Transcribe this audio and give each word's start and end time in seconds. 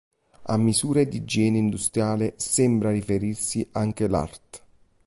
A 0.47 0.57
misure 0.57 1.07
di 1.07 1.17
igiene 1.17 1.59
industriale 1.59 2.33
sembra 2.37 2.89
riferirsi 2.89 3.69
anche 3.73 4.07
l’art. 4.07 4.65